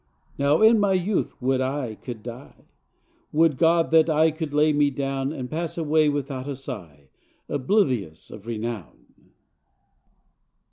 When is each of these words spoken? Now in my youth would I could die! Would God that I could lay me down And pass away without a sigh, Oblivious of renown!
Now 0.39 0.63
in 0.63 0.79
my 0.79 0.93
youth 0.93 1.39
would 1.43 1.61
I 1.61 1.93
could 1.93 2.23
die! 2.23 2.65
Would 3.31 3.59
God 3.59 3.91
that 3.91 4.09
I 4.09 4.31
could 4.31 4.51
lay 4.51 4.73
me 4.73 4.89
down 4.89 5.31
And 5.31 5.47
pass 5.47 5.77
away 5.77 6.09
without 6.09 6.47
a 6.47 6.55
sigh, 6.55 7.09
Oblivious 7.47 8.31
of 8.31 8.47
renown! 8.47 9.05